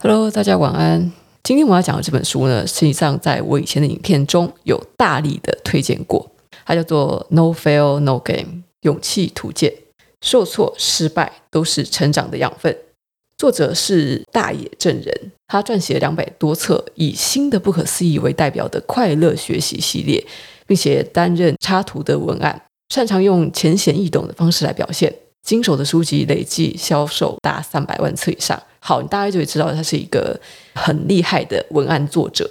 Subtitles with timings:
[0.00, 1.10] Hello，大家晚安。
[1.42, 6.30] 今天我要讲的这本书呢，实际上在我以前的影片中有大力的推荐过。
[6.64, 8.42] 它叫做《No Fail No Game》，
[8.82, 9.74] 勇气图鉴。
[10.20, 12.76] 受挫、失败都是成长的养分。
[13.36, 20.24] 作者是大野正人，他撰写了两百多册以新的不可思议为代表的快乐学习系列，
[20.64, 25.12] 并且担任插图的文案，擅长用浅显易懂的方式来表现。
[25.42, 28.62] 经手的书籍累计销售达三百万册以上。
[28.80, 30.38] 好，你大概就会知道他是一个
[30.74, 32.48] 很厉害的文案作者。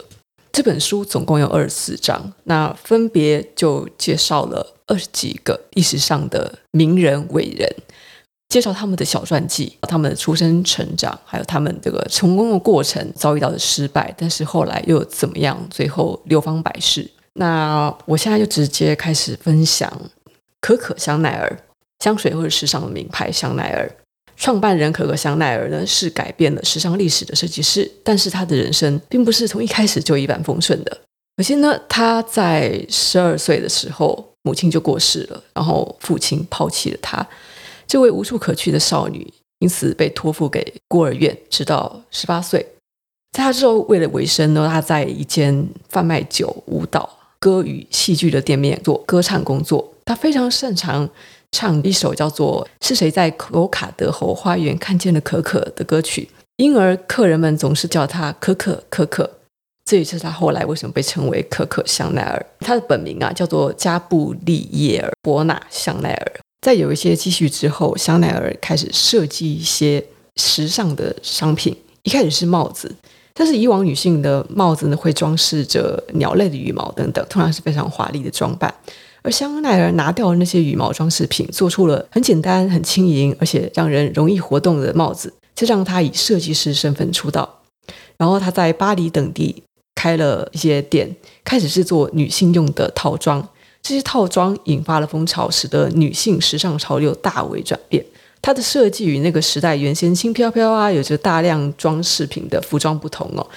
[0.52, 7.72] 这本书总共有二十四章，那分别就介绍了二十几个历史上的名人伟人，
[8.50, 17.08] 介绍他们的小传记、他们的出生成长，还有他们这个成功的过程遭遇到的失败，但是后来又怎么样，最后流芳百世。
[17.34, 20.10] 那我现在就直接开始分享
[20.60, 21.60] 可可香奈儿
[22.00, 23.92] 香水或者时尚的名牌香奈儿。
[24.40, 30.96] 创办人可可香奈儿呢，是改变了时尚历史的设计师，但是他的人生并不是从一开始就一帆风顺的。
[31.38, 37.28] 首先呢，他在十二岁的时候，母亲就过世了，然后父亲抛弃了他，
[37.88, 42.64] 这位无处可去的少女，因此被托付给孤儿院，直到十八岁。
[43.32, 47.10] 在他之后，为了维生呢，他在一间贩卖酒、舞蹈、
[47.40, 49.96] 歌与、戏剧的店面做歌唱工作。
[50.06, 51.10] 他非常擅长。
[51.52, 59.30] 唱一首叫做《是谁在罗卡德侯花园看见了可可》的歌曲，因而客人们总是叫他可可可可。
[59.86, 62.46] 这也是他后来为什么被称为可可香奈儿。
[62.60, 66.32] 他的本名啊叫做加布利耶尔·伯纳香奈儿。
[66.62, 70.04] 在有一些积蓄之后，香奈儿开始设计一些
[70.36, 71.76] 时尚的商品。
[72.04, 72.94] 一开始是帽子，
[73.34, 78.74] 但是以往女性的帽子呢会装饰着鸟类的羽毛等等，通常是非常华丽的装扮。
[79.22, 87.62] 而香奈儿拿掉了那些羽毛装饰品，做出了很简单、很轻盈，而且让人容易活动的帽子，这让他以设计师身份出道。
[88.18, 89.64] 然后他在巴黎等地
[89.96, 93.48] 开了一些店，开始制作女性用的套装。
[93.82, 98.06] 这些套装引发了风潮，使得女性时尚潮流大为转变。
[98.42, 103.48] 它的设计与那个时代原先轻飘飘啊，有着大量装饰品的服装不同哦，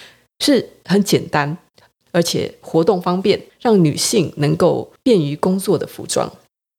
[0.45, 1.57] 是很简单。
[2.13, 6.31] 而且活动方便，让女性能够便于工作的服装。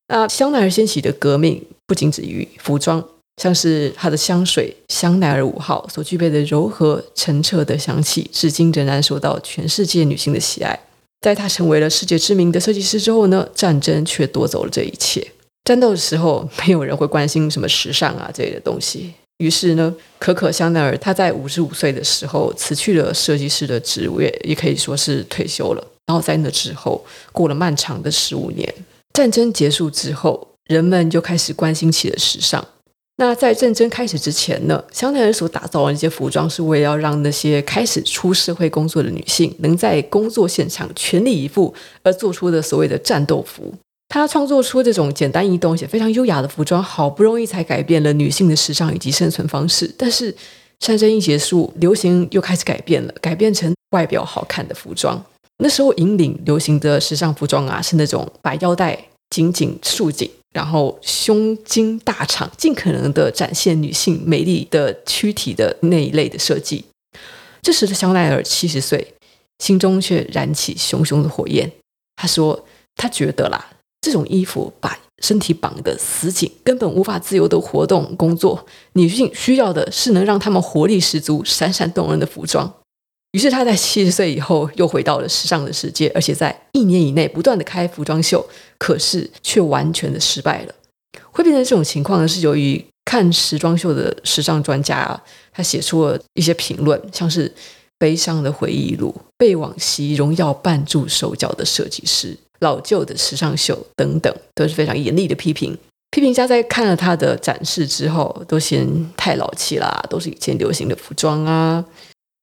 [0.07, 3.03] 那香奈儿掀起的革命不仅止于服装，
[3.41, 10.77] 像是它的香水香奈儿五号所具备的柔和澄澈的香气，至今仍然受到全世界女性的喜爱。
[11.21, 15.25] 在她成为了世界知名的设计师之后呢，战争却夺走了这一切。
[15.63, 19.13] 战斗的时候，没有人会关心什么时尚啊这类的东西。
[19.41, 25.83] 于是呢，可可香奈儿她在五十五岁的时候辞去了设计师的职位，也可以说是退休了。
[26.05, 28.71] 然后在那之后，过了漫长的十五年。
[29.13, 32.63] 战争结束之后，人们就开始关心起了时尚。
[33.17, 41.73] 那在战争开始之前呢，香奈儿所打造的那些服装，是为了要让那些开始出社会工作的女性，能在工作现场全力以赴
[42.03, 43.73] 而做出的所谓的战斗服。
[44.13, 49.89] 他创作出这种简单易懂且非常优雅的服装，好不容易才改变了女性的时尚以及生存方式。
[49.97, 50.35] 但是
[50.79, 55.23] 战争一结束，流行又开始改变了，改变成外表好看的服装。
[55.59, 58.99] 那时候引领流行的时尚服装啊，是那种把腰带
[59.29, 66.83] 紧紧束紧，然后胸襟大敞，尽可能的展现女性美丽的躯体的那一类的设计。
[67.61, 69.13] 这时的香奈儿七十岁，
[69.59, 71.71] 心中却燃起熊熊的火焰。
[72.17, 72.65] 他说
[72.97, 73.69] ：“他觉得啦。”
[74.01, 78.65] 这种衣服把身体绑得死紧，根本无法自由的活动工作。
[78.93, 82.73] 女性需要的是能让她们活力十足、闪闪动人的服装。
[83.33, 88.43] 于是她在七十岁以后又回到了时尚的世界，而且在一年以内不断的开服装秀，
[88.79, 90.73] 可是却完全的失败了。
[91.31, 95.21] 会变成这种情况呢，是由于看时装秀的时尚专家啊，
[95.53, 97.53] 他写出了一些评论，像是
[97.99, 102.35] 悲伤的回忆录、被往昔荣耀绊住手脚的设计师。
[102.61, 105.77] 老旧的时尚秀等等都是非常严厉的批评。
[106.09, 111.85] 批评家在看了他的展示之后，都嫌太老气啦，都是以前流行的服装啊。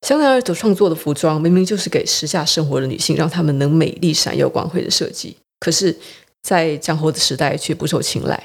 [0.06, 5.94] 香奈儿所创作的服装明明就是给时下生活的女性，让她们能美丽闪耀光辉的设计，可是，
[6.42, 8.42] 在战后的时代却不受青睐。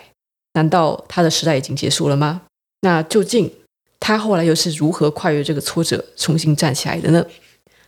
[0.55, 2.41] 难道他的时代已经结束了吗？
[2.81, 3.51] 那究竟
[3.99, 7.25] 他后来又是如何跨越这个挫折，重新站起来的呢？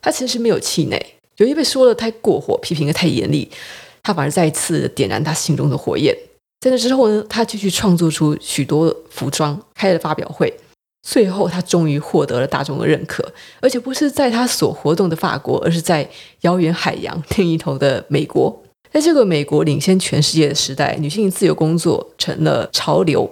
[0.02, 1.15] 他其实没有气馁。
[1.38, 3.50] 由于被说的太过火，批评的太严厉，
[4.04, 6.16] 他反而再一次点燃他心中的火焰。
[6.62, 10.54] 在那之后呢，他继续创作出许多服装，开了发表会。
[11.08, 13.24] 最后，他终于获得了大众的认可，
[13.60, 16.10] 而且不是在他所活动的法国，而是在
[16.42, 18.64] 遥远海洋另一头的美国。
[18.92, 23.30] 在这个美国领先全世界的时代，女性自由工作成了潮流，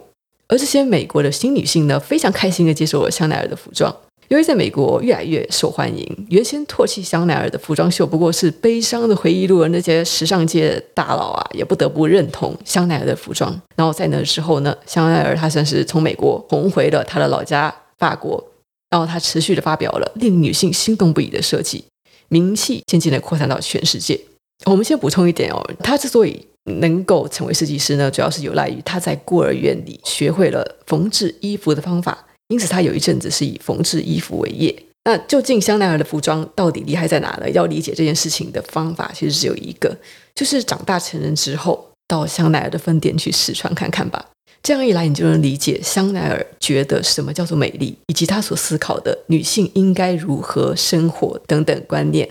[0.47, 3.95] 而这些美国的新女性呢，非常开心地接受了香奈儿的服装。
[4.33, 6.25] 因为在美国越来越受欢迎。
[6.27, 13.56] 原先唾弃香奈儿的服装秀不过是悲伤的回忆录，而那些时尚界大佬啊，也不得不认同香奈儿的服装。
[13.75, 18.44] 然后在那时候呢，香奈儿他算是从美国红回了他的老家法国，
[18.89, 21.86] 然后他持续的发表了令女性心动不已的设计，
[22.29, 24.19] 名气渐渐的扩散到全世界。
[24.65, 26.44] 我们先补充一点哦，他之所以
[26.81, 34.73] 能够成为设计师呢，主要是有赖于他在孤儿院里学会了缝制衣服的方法，因此他有一阵子是以缝制衣服为业。
[35.05, 37.50] 那究竟香奈儿的服装到底厉害在哪呢？
[37.50, 39.97] 要理解这件事情的方法，其实只有一个，
[40.35, 44.23] 就是长大成人之后到香奈儿的分店去试穿看看吧。
[44.61, 52.29] 这样一来，你就能理解香奈儿觉得什么叫做美丽，以及他所思考的女性应该如何生活等等观念。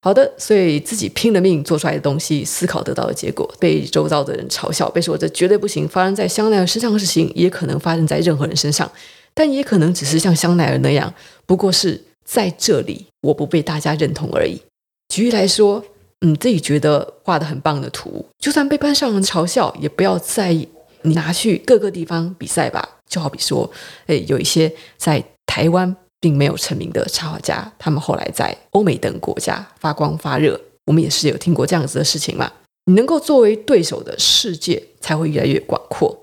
[0.00, 5.86] 好的，所以自己拼了命做出来的东西，思考得到的结果，被周遭的人嘲笑，被说这绝对不行。
[5.86, 8.90] 发生在香奈儿身上的事情，也可能发生在任何人身上，
[9.34, 11.12] 但也可能只是像香奈儿那样，
[11.46, 14.60] 不过是在这里我不被大家认同而已。
[15.08, 15.84] 举例来说，
[16.20, 20.68] 嗯，自己觉得画得很棒的图，就算被班上人嘲笑，也不要在意，
[21.02, 22.96] 你拿去各个地方比赛吧。
[23.08, 23.70] 就好比说，
[24.06, 25.96] 诶，有一些在台湾。
[26.20, 30.60] 并没有成名的插画家，他们后来在欧美等国家发光发热。
[30.86, 32.52] 我们也是有听过这样子的事情嘛？
[32.86, 36.18] 你能够作为对手的世界才会越来越广阔，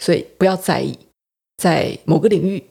[0.00, 0.98] 所以不要在意，
[1.56, 2.62] 在某个领域、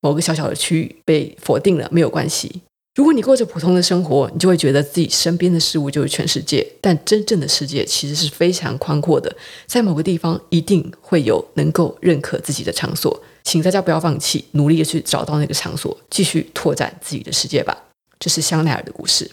[0.00, 2.62] 某个小小的区域被否定了没有关系。
[2.96, 6.66] 如果你过着普通的生活，你就会觉得自己身边的事物就是全世界。
[6.80, 9.34] 但真正的世界其实是非常宽阔的，
[9.66, 13.22] 在某个地方一定会有能够认可自己的场所。
[13.44, 17.84] 请大家不要放弃，努力的去找到那个场所，继续拓展自己的世界吧。
[18.18, 19.30] 这是香奈儿的故事。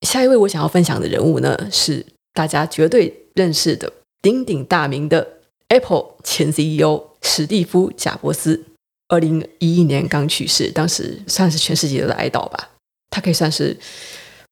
[0.00, 3.92] 下一位我想要分享的人物呢，是大家绝对认识的
[4.22, 5.28] 鼎鼎大名的
[5.68, 8.64] Apple 前 CEO 史蒂夫·贾伯斯。
[9.08, 12.70] 二零一一年刚去世，当时算是全世界的哀悼吧。
[13.10, 13.76] 他可以算是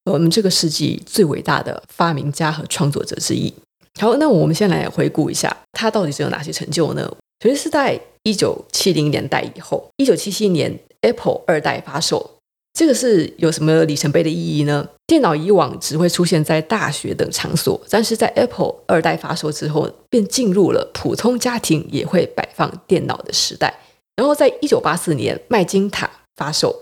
[0.04, 3.52] 我们这个世纪最伟大的发明家和创作者之一。
[3.98, 7.10] 好，那我们先来回顾一下他到底是有哪些成就呢？
[7.40, 12.38] 其实是在一九七零年代以后，一九七七年 Apple 二代发售，
[12.74, 14.88] 这个是有什么里程碑的意义呢？
[15.06, 23.72] 电脑以往只会出现在大学等场所，但是在 Apple 二代发售之后，便进入了普通家庭也会摆放电脑的时代。
[24.16, 26.74] 然后在一九八四年，麦金塔发售。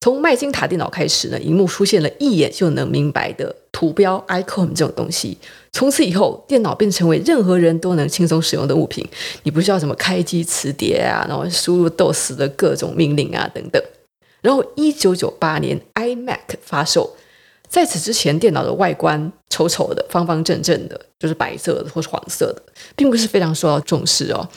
[0.00, 5.36] 从麦金塔电脑开始呢，荧幕出现了一眼就能明白的图标 icon 这种东西。
[5.72, 9.04] 从此以后，电脑便成为任何人都能轻松使用的物品。
[9.42, 13.82] 你不需要什么开机磁碟啊，然后输入 DOS 的各种命令啊等等。
[14.40, 17.16] 然后，一九九八年 iMac 发售。
[17.68, 22.62] 在此之前，电脑的外观丑丑的、方方正正的，就是白色的或是黄色的，
[22.96, 24.48] 并不是非常受到重视哦。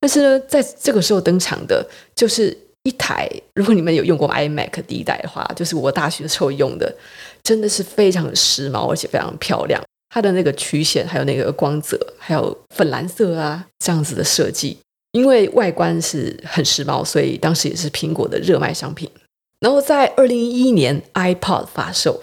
[0.00, 2.56] 但是呢，在这个时候登场的，就是。
[2.86, 6.94] 一台，如果你们有用过 iMac 第一代的话，就是我大学的时候用的，
[7.42, 9.82] 真的是非常时髦，而且非常漂亮。
[10.10, 14.76] 它的那个曲线，还有那个光泽，还有粉蓝色啊，这样子的设计，
[15.12, 19.10] 因为外观是很时髦，所以当时也是苹果的热卖商品。
[19.60, 22.22] 然后在二零一一年，iPod 发售，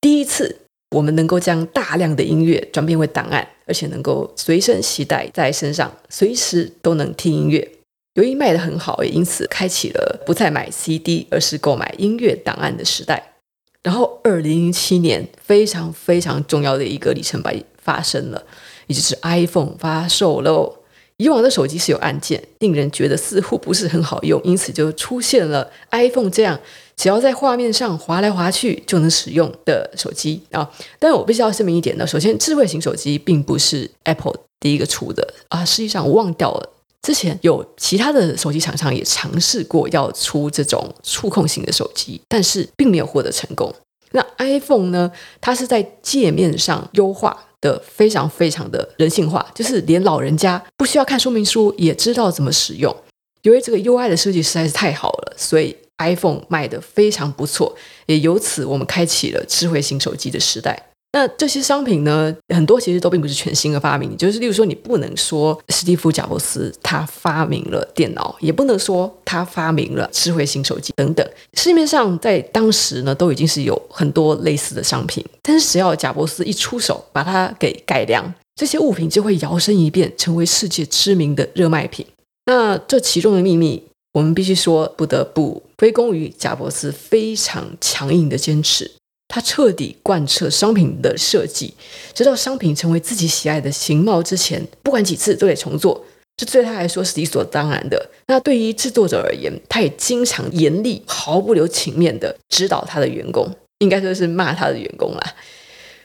[0.00, 0.60] 第一次
[0.90, 7.72] 我们能够将大量的音乐转变为档案，而且能够随身携带在身上，随时都能听音乐。
[8.14, 13.34] 由于卖得很好，也因此开启了不再买 CD，而是购买音乐档案的时代。
[13.82, 18.42] 然后，二零零七年非常非常重要的一个里程碑发生了，
[18.86, 20.78] 也就是 iPhone 发售喽。
[21.18, 26.58] 以往的手机是有按键，令人觉得似乎不是很好用，因此就出现了 iPhone 这样
[26.96, 30.70] 只要在画面上滑来滑去就能使用的手机啊。
[30.98, 36.72] 但我必须要声明一点呢，首先，智慧型手机并不是 Apple 第一个出的啊，实际上我忘掉了。
[37.02, 43.72] 之前有其他的手机厂商也尝试过要出这种触控型的手机，但是并没有获得成功。
[44.10, 45.12] 那 iPhone 呢？
[45.40, 52.94] 它是在界面上优化的非常非常的人性化，就是连老人家不需要看说明书也知道怎么使用。
[53.42, 60.90] 由于这个 UI 的设计实在是太好了，所以 iPhone 卖的非常不错，也由此我们开启了智慧型手机的时代。
[61.16, 71.26] 那这些商品呢，很多其实都并不是全新的发明，就是例如说，你不能说史蒂夫·贾伯斯他发明了电脑，也不能说他发明了智慧型手机等等。
[71.54, 82.04] 市面上在当时呢，都已经是有很多类似的商品，但是只要贾伯斯一出手，把它给改良，这些物品就会摇身一变，成为世界知名的热卖品。
[82.44, 83.82] 那这其中的秘密，
[84.12, 88.90] 我们必须说，不得不归功于贾伯斯非常强硬的坚持。
[89.28, 91.74] 他彻底贯彻商品的设计，
[92.14, 96.04] 直到商品成为自己喜爱的形貌之前，不管几次都得重做。
[96.36, 98.10] 这对他来说是理所当然的。
[98.26, 105.34] 那对于制作者而言，他也经常严厉、毫不留情面地指导他的员工，应该说是骂他的员工啦。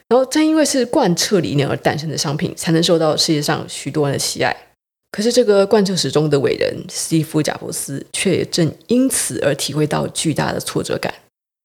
[0.08, 4.56] 然后正因为是贯彻理念而诞生的商品，才能受到世界上许多人的喜爱。
[5.12, 11.14] 可是这个贯彻始终的伟人史蒂夫·贾伯斯，却也正因此而体会到巨大的挫折感。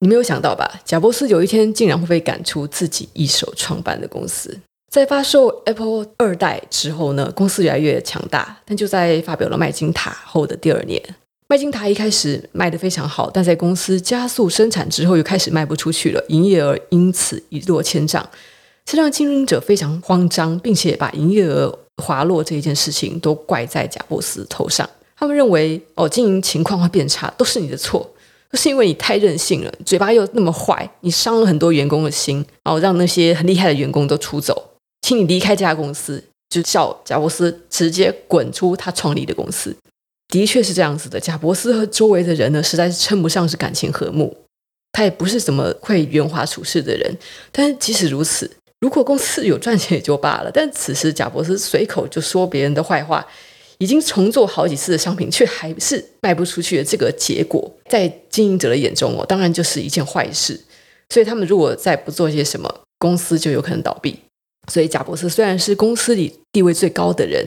[0.00, 0.80] 你没有想到吧？
[0.84, 4.58] 贾伯斯有一天竟然会被赶出自己一手创办的公司。
[4.90, 8.58] 在发售 Apple 二代之后呢，公司越来越强大。
[8.64, 11.02] 但就在发表了麦金塔后的第二年，
[11.48, 18.26] 麦金塔一开始卖得非常好，但在公司加速生产之后，又开始卖不出去了，营业额因此一落千丈，
[18.84, 24.88] 这让经营者非常慌张，并且把营业额滑落这一件事情都怪在贾伯斯头上。
[25.18, 28.08] 他们认为，哦，经营情况会变差，都是你的错，
[28.50, 34.70] 都是因为你太任性了，嘴巴又那么坏，你伤了很多员工的心，然后让那些很厉害的员工都出走，
[35.02, 39.76] 请你离开这家公司，就叫贾伯斯直接滚出他创立的公司。
[40.28, 44.36] 的确是这样子的，贾伯斯和周围的人呢，实在是称不上是感情和睦。
[44.92, 47.16] 他也不是什么会圆滑处事的人。
[47.52, 48.50] 但是即使如此，
[48.80, 50.50] 如果公司有赚钱也就罢了。
[50.52, 53.24] 但此时贾伯斯随口就说别人的坏话，
[53.78, 60.60] 已经重做好几次的商品，却还是卖不出去的这个结果，在经营者的眼中哦，当然就是一件坏事。
[61.10, 64.18] 所以他们如果再不做些什么，公司就有可能倒闭。
[64.70, 67.46] 所以贾伯斯虽然是公司里地位最高的人。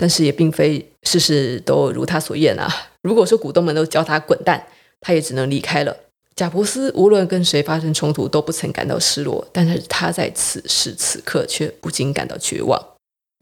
[0.00, 2.72] 但是也并非事事都如他所愿啊！
[3.02, 4.64] 如果说股东们都叫他滚蛋，
[5.00, 5.96] 他也只能离开了。
[6.36, 12.80] 贾伯斯无论跟谁发生冲突都不曾感到失落，但是他在此时此刻却不禁感到绝望。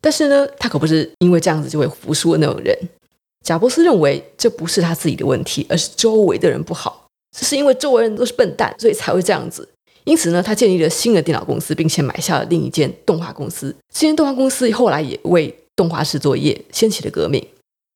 [0.00, 2.76] 但是呢，他可不是因为这样子就会服输的那种人。
[3.44, 9.68] 贾伯斯认为这不是他自己的问题，而是周围的人不好，这是因为周围人都是笨蛋，所以才会这样子。
[10.04, 13.74] 因此呢，他建立了新的电脑公司，并且买下了另一间动画公司。
[13.92, 17.44] 这间动画公司后来也为动画制作业掀起了革命，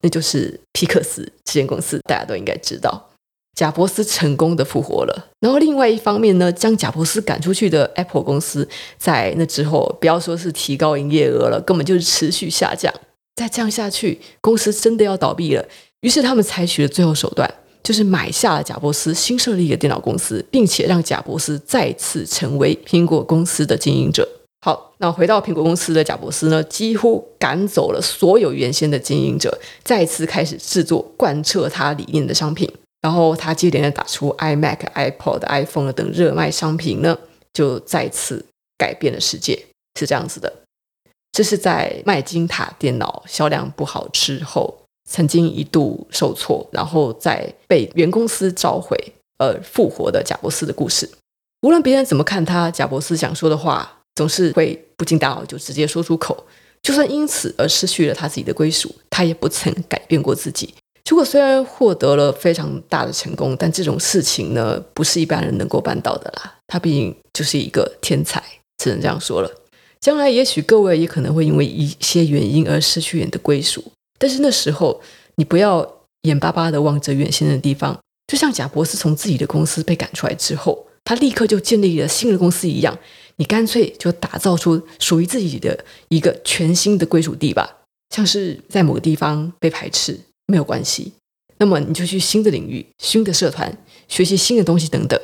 [0.02, 3.09] 那就是皮克斯这间公司，大家都应该知道。
[3.54, 8.66] 贾伯斯成功的复活了，然后另外一方面呢，将贾伯斯赶出去的 Apple 公司，
[8.96, 12.92] 在那之后，不要说是提高营业额了，根本就是持续下降。
[13.36, 15.64] 再这样下去，公司真的要倒闭了。
[16.00, 17.52] 于是他们采取了最后手段，
[17.82, 24.26] 就是买下了贾伯斯新设立的电脑公司，并且让贾伯斯再次成为苹果公司的经营者。
[24.62, 32.70] 好，那回到苹果公司的贾伯斯呢，几乎赶走了所有原先的经营者，再次开始制作贯彻他理念的商品。
[33.02, 37.18] 然后他接连的打出 iMac、iPod、iPhone 等热卖商品呢，
[37.52, 38.44] 就再次
[38.76, 39.66] 改变了世界。
[39.98, 40.52] 是这样子的，
[41.32, 48.96] 这是在麦金塔电脑销量不好之后，曾经一度受挫，然后再被原公司召回
[49.38, 51.10] 而复活的贾伯斯的故事。
[51.62, 53.96] 无论别人怎么看他，贾伯斯想说的话。
[54.16, 56.44] 总是会不经大脑就直接说出口，
[56.82, 60.74] 就算因此而失去了他自己的归属，他也不曾改变过自己。
[61.04, 66.54] 结果虽然获得了非常大的成功，但这种事情呢，不是一般人能够办到的啦。
[66.66, 68.42] 他毕竟就是一个天才，
[68.78, 69.50] 只能这样说了。
[70.00, 73.84] 将来也许各位也可能会因为一些原因而失去你的归属，
[74.18, 75.00] 但是那时候
[75.36, 75.86] 你不要
[76.22, 82.96] 眼巴巴的望着远行的地方，就像贾博斯从自己的公司被赶出来之后，他立刻就建立了新的公司一样。
[83.36, 87.78] 你干脆就打造出属于自己的一个全新的归属地吧，
[88.14, 91.12] 像是在某个地方被排斥没有关系，
[91.58, 93.72] 那么你就去新的领域、新的社团
[94.08, 95.18] 学习新的东西等等，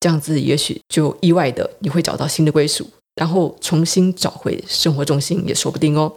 [0.00, 6.12] 这样子也许就意外的你会找到新的归属，然后重新找回生活重心也说不定哦。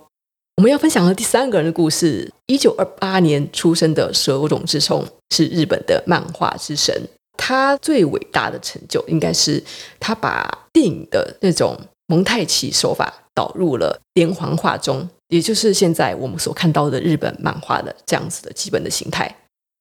[0.57, 6.93] 我们要分享的第三个人的故事，一九二八年出生的手冢治虫是日本的漫画之神。
[7.37, 9.63] 他最伟大的成就，应该是
[9.97, 19.33] 他把电影的那种蒙太奇手法导入了连环画中，也就是现在我们所看到的日本漫画的这样子的基本的形态。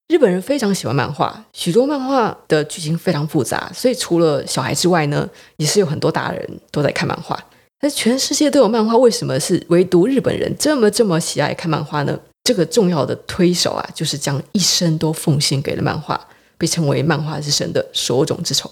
[0.08, 7.38] 日本人非常喜欢漫画，许多漫画的剧情非常复杂，所以除了小孩之外呢，也是有很多大人都在看漫画。
[7.80, 12.18] 但全世界都有漫画，为什么是唯独日本人这么这么喜爱看漫画呢？
[12.44, 16.18] 这个重要的推手啊，就是将一生都奉献给了漫画。
[16.60, 18.68] 被称为漫画之神的手冢治虫，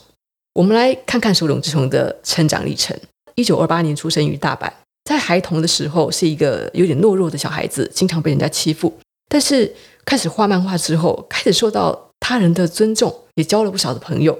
[0.55, 2.99] 我们来看看手冢治虫的成长历程。
[3.37, 4.69] 一九二八年出生于大阪，
[5.07, 8.93] 在孩童的时候是一个有点懦弱的小孩子，经常被人家欺负。
[9.29, 9.73] 但是
[10.05, 14.37] 开始画漫画之后，开始受到他人的尊重，也交了不少的朋友。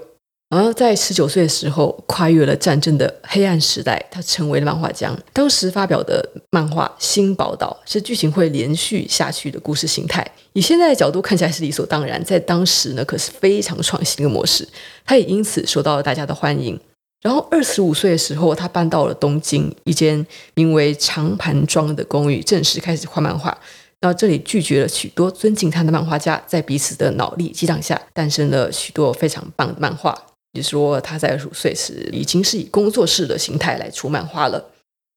[0.49, 5.17] 而在十九岁的时候，跨越了战争的黑暗时代，他成为了漫画家。
[5.31, 6.21] 当时发表的
[6.51, 14.67] 漫画《新宝岛》是剧情会连续下去的故事形态，以现在的角度看起来是理所当然，在当时呢可是非常创新的模式。
[15.05, 16.77] 他也因此受到了大家的欢迎。
[17.21, 23.57] 然后二十五岁的时候，他搬到了东京一间名为长盘庄的公寓，正式开始画漫画。
[24.01, 30.13] 那这里拒绝了许多尊敬他的漫画家，在彼此的脑力激荡下，诞生了许多非常棒的漫画。
[30.53, 34.63] 比如说，他在二十五岁时已经是以工作室的形态来出漫画了。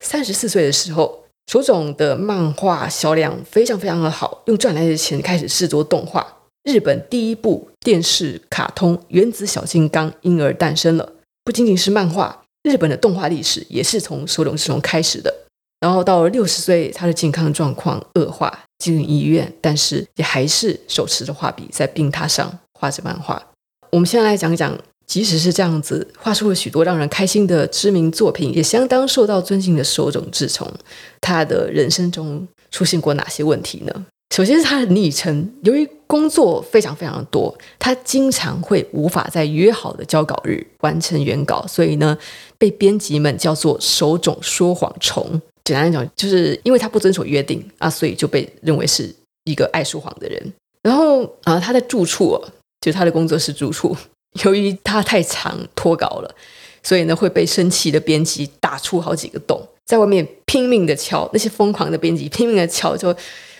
[0.03, 6.39] 三十四岁的时候，手冢的漫画销量非常非常的好，用赚来的钱开始制作动画。
[6.65, 11.13] 日本第一部电视卡通《原子小金刚》因而诞生了。
[11.51, 15.35] 不仅仅是漫画，日本的动画历史也是从手冢治虫开始的。
[15.81, 23.43] 然后到了六十岁，他的健康状况恶化，进入医院，但是也还是手持着画笔在病榻上画着漫画。
[23.91, 24.79] 我们现在来讲讲，
[25.09, 30.73] 即使是这样子画出了许多让人开心的知名作品，也相当受到尊敬的手冢治虫，
[31.21, 34.07] 他的人生中出现过哪些问题呢？
[34.37, 42.19] 首先是他的昵称，由于工作非常非常多，他经常会无法在约好的交稿日完成原稿，所以呢，
[42.59, 45.41] 被编辑们叫做“手冢说谎虫”。
[45.63, 49.15] 简单来讲，就是因为他不遵守约定啊，所以就被认为是
[49.45, 50.53] 一个爱说谎的人。
[50.83, 52.43] 然后啊，他的住处啊，
[52.81, 53.97] 就是他的工作室住处，
[54.45, 56.35] 由于他太常拖稿了，
[56.83, 63.15] 所以呢会被生气的编辑打出好几个洞，在外面拼命的敲，那些疯狂的编辑拼命的敲，就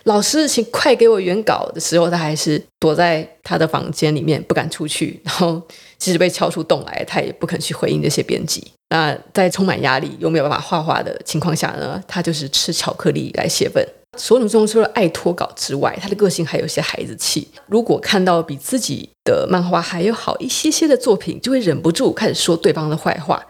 [0.05, 5.61] 老师，请快给我原稿的时候，他还是躲在他的房间里面不敢出去，然后
[5.99, 8.73] 即使被敲出洞来，他也不肯去回应这些编辑。
[8.89, 13.87] 那在充满压力又没有办法画画的情况下呢，他就是吃巧克力来泄愤。
[14.19, 17.47] 手冢治虫除了爱拖稿之外，他的个性还有些孩子气。
[17.67, 23.41] 如果看到比自己的漫画还要好一些些的作品，就会忍不住开始说对方的坏话。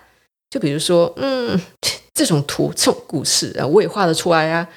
[0.50, 1.59] 就比如说，嗯，
[2.12, 4.69] 这种图、这种故事啊，我也画得出来啊。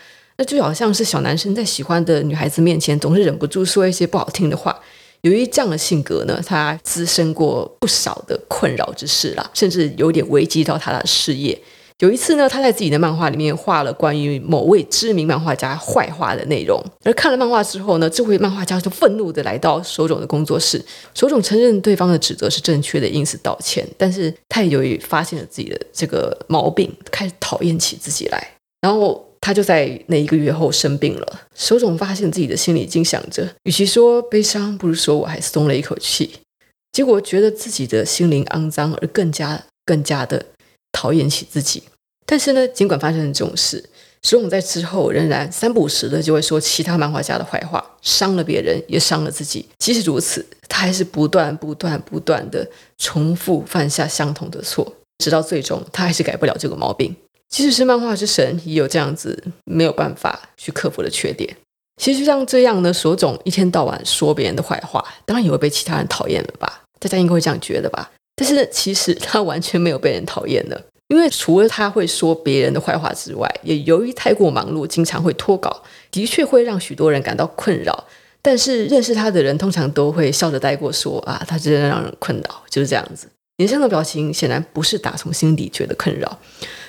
[0.43, 4.77] 就好像是小男生在喜欢的女孩子面前，总是忍不住说一些不好听的话。
[5.21, 11.57] 由于这样的性格呢，他滋生过不少的困扰之事啦，甚至有点危及到他的事业。
[11.99, 20.83] 有一次呢，他在自己的漫画里面画了关于某位知名漫画家坏话的内容，而看了漫画之后呢，这位漫画家就愤怒地来到手冢的工作室。
[21.13, 23.87] 手冢承认对方的指责是正确的，因此道歉。
[23.97, 28.45] 但是他也由于发现了自己的这个毛病，开始讨厌起自己来，
[28.81, 29.25] 然后。
[29.43, 31.41] 他就在那一个月后生病了。
[31.53, 36.31] 手冢发现自己的心里已经想着，与其说悲伤，不如说我还松了一口气。
[36.93, 40.45] 结果觉得自己的心灵肮脏，而更加更加的
[40.93, 41.83] 讨厌起自己。
[42.25, 43.83] 但是呢，尽管发生了这种事，
[44.21, 49.67] 手冢在之后仍然三不五时的就会说其他漫画家的坏话，伤了别人，也伤了自己。
[49.77, 52.65] 即使如此，他还是不断不断不断的
[52.97, 57.13] 重复犯下相同的错，直到最终他还是改不了这个毛病。
[57.53, 61.55] 即使是漫画之神，也有这样子没有办法去克服的缺点。
[62.01, 66.81] 其实像这样的手冢一天到晚说别人的坏话，当然也会被其他人讨厌了吧？
[66.99, 68.09] 大家应该会这样觉得吧？
[68.35, 78.05] 但是其实他完全没有被人讨厌的，因为除了他会说别人的坏话之外，也由于太过忙碌，经常会脱稿，的确会让许多人感到困扰。
[78.41, 83.27] 但是认识他的人通常都会笑着带过说啊，他真的让人困扰，就是这样子。
[83.63, 86.37] 脸上的表情显然不是打从心底觉得困扰。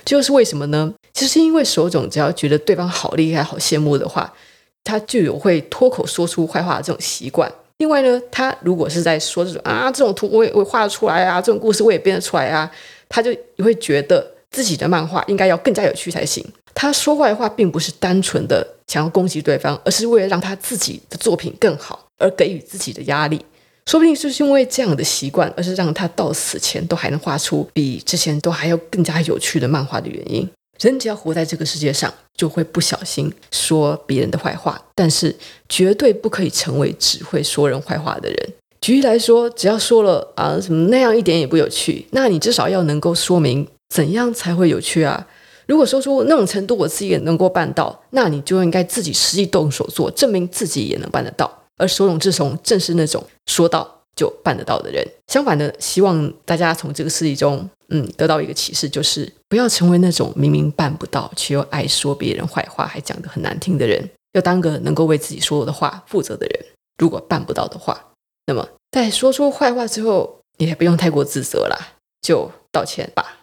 [0.05, 0.93] 就是为什么呢？
[1.13, 4.35] 其实是因为手冢只要觉得对方好厉害、好羡慕的话，
[4.83, 7.51] 他就有会脱口说出坏话的这种习惯。
[7.79, 12.69] 另外呢，他如果是在说这种啊，这种图我也我画得出来啊，这种故事我也编得出来啊，
[13.09, 16.45] 他就也会觉得自己的漫画应该要更加有趣才行。
[16.75, 23.41] 他说坏话并不是单纯的想要攻击对方，而是为了让他自己的作品更好而给予自己的压力。
[23.87, 30.49] 说不定就是因为这样的习惯，而是让他到死前都还能画出比之前都还要更加有趣的漫画的原因。
[30.81, 35.35] 人只要活在这个世界上，就会不小心说别人的坏话，但是
[35.69, 38.53] 绝对不可以成为只会说人坏话的人。
[38.81, 45.27] 举例来说，只要说了啊什么那样一点也不有趣，那你至少要能够说明怎样才会有趣啊。
[45.67, 51.64] 如果说出那种程度我自己也能够办到，那你就应该自己实际动手做，证明自己也能办得到。
[51.77, 55.07] 而手冢治虫正是那种说到就办得到的人。
[55.27, 64.09] 相反的，希望大家从这个事例中，嗯，得到一个启示，就是不要成为那种明明办不到却又爱说别人坏话，还讲得很难听的人。
[64.35, 66.67] 要当个能够为自己说的话负责的人。
[66.99, 68.13] 如果办不到的话，
[68.47, 71.77] 那么在说出坏话之后，你也不用太过自责啦，
[72.21, 73.41] 就道歉吧。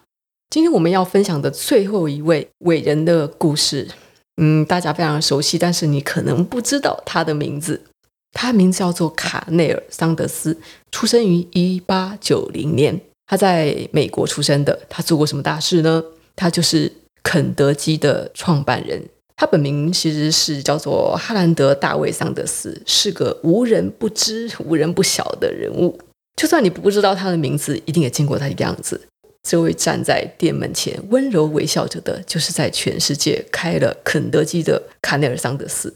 [0.48, 3.88] 今天我们要分享的最后一位伟人的故事，
[4.36, 7.82] 嗯，大家非常熟悉，但是你可能不知道他的名字。
[8.32, 10.58] 他名字叫做卡内尔·桑德斯，
[10.90, 13.00] 出生于一八九零年。
[13.26, 14.78] 他在美国出生的。
[14.88, 16.02] 他做过什么大事呢？
[16.34, 16.92] 他就是
[17.22, 19.02] 肯德基的创办人。
[19.36, 25.98] 他本名其实是叫做哈兰德·大卫·桑德斯，是个无人不知、无人不晓的人物。
[26.36, 29.00] 就算你不知道他的名字，一定也见过他的样子。
[29.42, 35.92] 这位站在店门前温柔微笑着的，就是在全世界开了肯德基的卡内尔·桑德斯。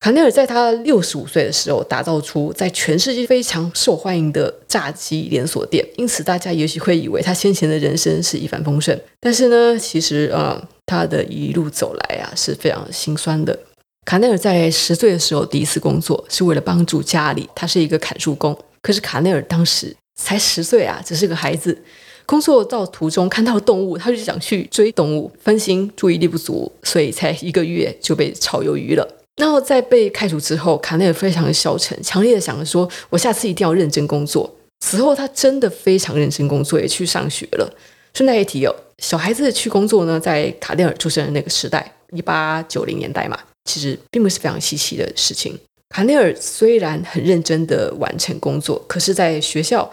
[0.00, 8.98] 卡内尔在他六十五岁的时候，打造出在全世界非常受欢迎的炸鸡连锁店，因此大家也许会以为他先前的人生是一帆风顺。
[9.20, 13.58] 但是呢，其实啊、嗯，他的一路走来啊是非常心酸的。
[14.04, 18.56] 卡内尔在十岁的时候第一次工作是为了帮助家里，他是一个砍树工。
[18.80, 21.76] 可是卡内尔当时才十岁啊，只是个孩子。
[22.24, 29.16] 工作到途中看到动物，他就想去追动物，分心，注意力不足，所以才一个月就被炒鱿鱼了。
[29.38, 34.52] 然后在被开除之后，卡内尔非常的消沉，强烈的想着说：“我下次一定要认真工作。”
[34.84, 37.72] 此后，他真的非常认真工作，也去上学了。
[38.14, 45.56] 顺带一提哦，小孩子去工作呢，在卡内尔出生的那个时代，一八九零年代嘛，其实并不是非常稀奇的事情。
[45.90, 49.88] 卡内尔虽然很认真的完成工作，可是在学校，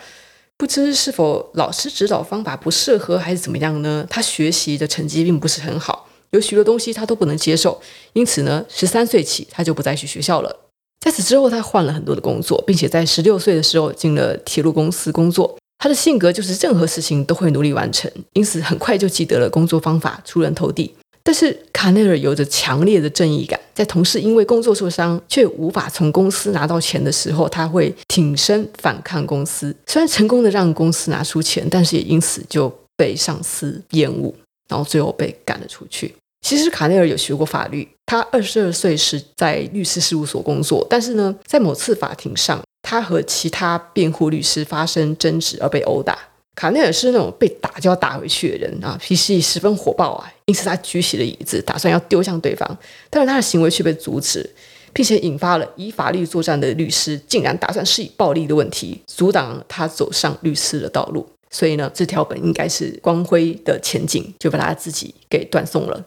[0.57, 4.05] 不知是否老师指导方法不适合，还是怎么样呢？
[4.09, 6.04] 他学习的成绩并不是很好。
[6.35, 7.81] 有许多东西他都不能接受，
[8.13, 10.55] 因此呢，十三岁起他就不再去学校了。
[10.99, 15.57] 在此之后，他换了很多的工作，并且在十六岁的时候进了铁路公司工作。
[15.77, 20.93] 他的性格就是任何事情都会努力完成，因此很快就记得了工作方法，出人头地。
[21.21, 29.75] 但是卡内尔有着强烈的正义感，在同事因为工作受伤却无法从公司拿到钱的时候，他会挺身反抗公司。
[29.85, 34.33] 虽然成功的让公司拿出钱，但是也因此就被上司厌恶，
[34.69, 36.15] 然后最后被赶了出去。
[36.45, 46.15] 其实卡内尔有学过法律，他二十二岁时在律师事务所工作，但是呢，在某次法庭上，他和其他辩护律师发生争执而被殴打。
[46.53, 52.77] 卡内尔是那种被打就要打回去的人啊，脾气十分火爆啊，因此他举起了椅子，打算要丢向对方，
[53.09, 54.47] 但是他的行为却被阻止，
[54.93, 61.27] 并且引发了以法律作战的律师竟然打算施以暴力的问题，阻挡他走上律师的道路。
[61.49, 66.05] 所以呢，这条本应该是光辉的前景，就把他自己给断送了。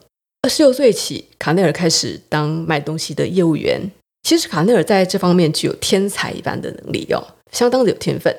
[0.49, 3.79] 二十六岁起，卡内尔开始当卖东西的业务员。
[4.23, 8.35] 其实卡内尔在这方面具有天才一般的能力哦，相当的有天分，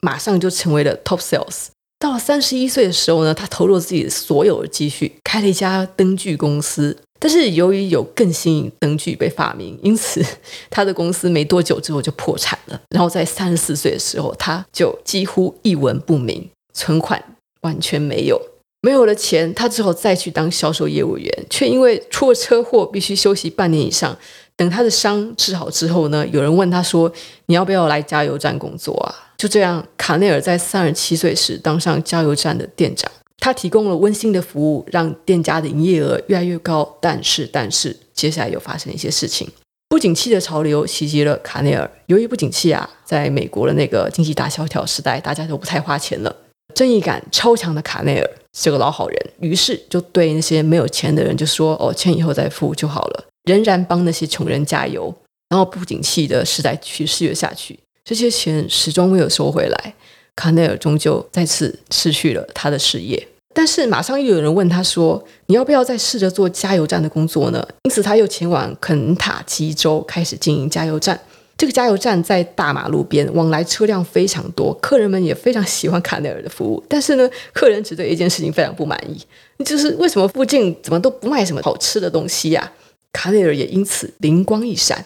[0.00, 1.66] 马上就成为了 top sales。
[1.98, 6.96] 到了三十一岁的时候呢，他投入自己所有的积蓄，开了一家灯具公司。
[7.18, 10.24] 但是由于有更新灯具被发明，因此
[10.70, 12.80] 他的公司没多久之后就破产了。
[12.88, 17.22] 然后在三十四岁的时候，他就几乎一文不名，存款
[17.60, 18.40] 完全没有。
[18.82, 24.16] 没有了钱，他只好再去当销售业务员，却因为出了车祸，必须休息半年以上。
[24.56, 27.10] 等他的伤治好之后呢，有人问他说
[27.46, 33.10] ：“你要不要来加油站工作啊？”就这样，卡内尔在三十七岁时当上加油站的店长。
[33.38, 36.98] 他提供了温馨的服务，让店家的营业额越来越高。
[37.00, 39.48] 但是，但是，接下来又发生一些事情，
[39.88, 41.90] 不景气的潮流袭击了卡内尔。
[42.06, 46.36] 由于不景气啊，在美国的那个经济大萧条时代，大家都不太花钱了。
[46.74, 55.14] 正义感超强的卡内尔是个老好人，于是就对那些没有钱的人就说：“哦，钱以后再付就好了。”仍然帮那些穷人加油。
[55.48, 59.94] 然后不景气的时代继续了下去，这些钱始终没有收回来，
[60.36, 63.26] 卡内尔终究再次失去了他的事业。
[63.52, 71.20] 但是马上又有人问他说：“你要不要再试着做加油站的工作呢？”因此他又前往肯塔基州开始经营加油站。
[71.60, 76.82] 这个加油站在大马路边，往来车辆非常多，客人们也非常喜欢卡内尔的服务。
[76.88, 79.22] 但是呢，客人只对一件事情非常不满意，
[79.62, 82.72] 就是为什么附近怎么都不卖什么好吃的东西呀？
[83.12, 85.04] 卡内尔也因此灵光一闪，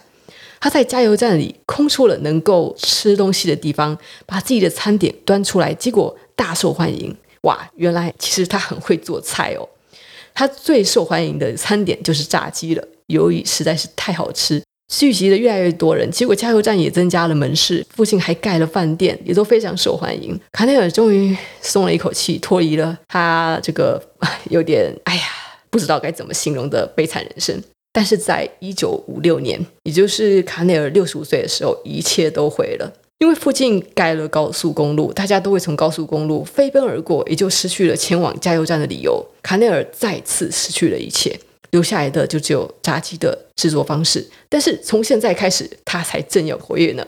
[0.60, 7.12] 他在加油站里空出了能够吃东西的地方，把自己的餐点端出来，结果大受欢迎。
[7.40, 9.68] 哇，原来其实他很会做菜哦。
[10.32, 14.62] 他最受欢迎的餐点就是炸鸡了，由于实在是太好吃。
[14.88, 20.38] 聚集的越来越多人，结果加油站也增加了门市，附近还盖了饭店，也都非常受欢迎。
[20.52, 24.00] 卡内尔终于松了一口气，脱离了他这个
[24.50, 25.22] 有点哎呀
[25.68, 27.60] 不知道该怎么形容的悲惨人生。
[27.92, 39.24] 但是在一九五六年，也就是卡内尔六十五岁的时候，一切都毁了，因为附近盖了高速公路，大家都会从高速公路飞奔而过，也就失去了前往加油站的理由。
[39.42, 41.38] 卡内尔再次失去了一切。
[41.74, 47.04] 留下来的就只有炸鸡的制作方式，但是从现在开始，他才正要活跃呢。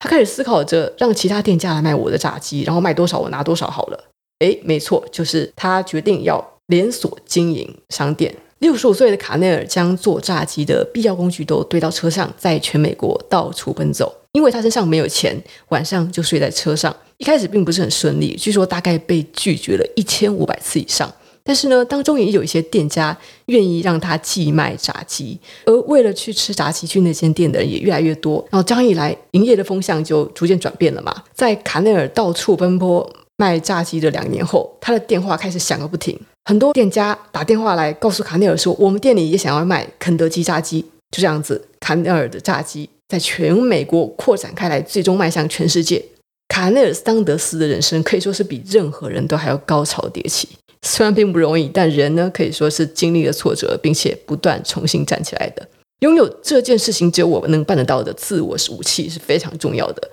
[0.00, 4.04] 他开始思考着让其他店家来卖我的炸鸡，然后卖多少我拿多少好了。
[4.40, 8.34] 诶，没错，就是他决定要连锁经营商店。
[8.58, 14.12] 六十五岁的卡内尔将做炸鸡的必要工具都堆到车上，在全美国到处奔走。
[14.32, 16.94] 因为他身上没有钱，晚上就睡在车上。
[17.18, 21.08] 一开始并不是很顺利，据说大概被拒绝了一千五百次以上。
[21.48, 28.46] 但是呢，当中也有一些店家愿意让他寄卖炸鸡，而为了去吃炸鸡去那间店的人也越来越多。
[28.50, 31.22] 然后这样一来，营业的风向就逐渐转变了嘛。
[31.32, 46.04] 在卡内尔到处奔波卖炸鸡的两年后，他的电话开始响个不停，很多店家打电话来告诉卡内尔说：“我们店里也想要卖肯德基炸鸡。”就这样子，卡内尔的炸鸡在全美国扩展开来，最终迈向全世界。
[46.48, 50.46] 卡内尔·桑德斯的人生可以说是比任何人都还要高潮迭起。
[50.82, 55.68] 虽然并不容易，但人呢，可以说是经历了挫折，并且不断重新站起来的。
[56.00, 60.10] 拥有这件事情只有我们能办得到的自我武器是非常重要的。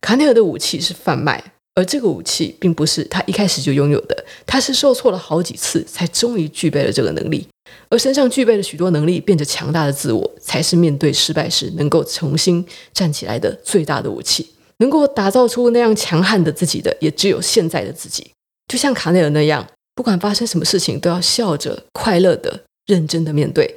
[0.00, 1.42] 卡内尔的武器是贩卖，
[1.74, 7.46] 而这个武器并不是他一开始就拥有的，他是受挫了好几次，才终于具备了这个能力。
[7.88, 14.50] 而身上具备了许多能力，变得强大的自我，才是面对失败时能够重新站起来的最大的武器。
[14.78, 18.30] 能够打造出那样强悍的自己的，也只有现在的自己。
[18.68, 19.66] 就像卡内尔那样，
[19.98, 23.74] 不管发生什么事情，都要笑着、快乐的、认真的面对。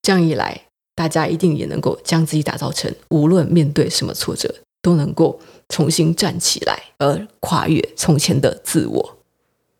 [0.00, 0.62] 这样一来，
[0.94, 9.18] 大家一定也能够将自己打造成，无论面对什么挫折，都能够重新站起来，而跨越从前的自我。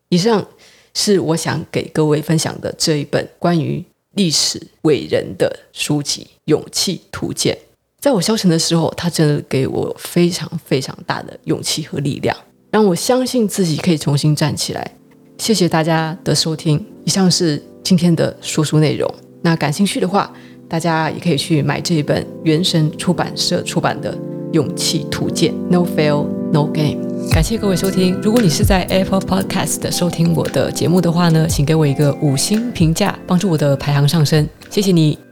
[0.09, 0.47] 以上。
[0.95, 3.81] 是我想给各位分享的这一本关于
[4.15, 7.55] 历史伟人的书籍《勇气图鉴》。
[7.99, 12.35] 在我消沉的时候，它真的给我非常非常大的勇气和力量，
[12.71, 14.95] 让我相信自己可以重新站起来。
[15.39, 19.11] 谢谢大家的收听，以上是今天的说书内容。
[19.41, 20.31] 那感兴趣的话，
[20.67, 24.13] 大家也可以去买这一本原神出版社出版的
[24.51, 26.97] 《勇气图鉴》，No Fail, No Game。
[27.31, 28.19] 感谢各位收听。
[28.21, 34.47] 如果你是在 Apple Podcast 收听我的节目的话呢，请给我一个五星评价，帮助我的排行上升。
[34.69, 35.28] 谢谢你。